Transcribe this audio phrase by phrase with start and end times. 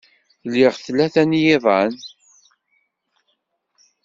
[0.53, 1.93] Liɣ tlata n yiḍan.